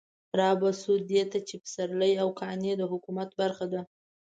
[0.39, 3.81] رابه شو دې ته چې پسرلي او قانع د حکومت برخه ده.